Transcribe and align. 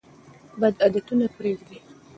بد 0.61 0.75
عادتونه 0.83 1.25
پریږدئ. 1.35 1.79